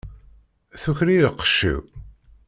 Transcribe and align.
Tuker-iyi 0.81 1.21
lqecc-iw! 1.33 1.81